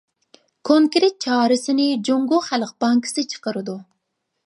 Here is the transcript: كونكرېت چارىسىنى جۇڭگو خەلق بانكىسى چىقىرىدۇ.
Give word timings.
كونكرېت 0.69 1.19
چارىسىنى 1.27 1.87
جۇڭگو 2.09 2.43
خەلق 2.49 2.75
بانكىسى 2.85 3.31
چىقىرىدۇ. 3.35 3.79